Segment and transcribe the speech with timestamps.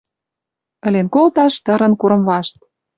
[0.87, 2.57] Ӹлен колташ тырын курым вашт.